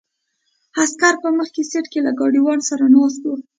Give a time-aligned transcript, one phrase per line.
[0.81, 3.35] عسکر په مخکې سیټ کې له ګاډیوان سره ناست وو.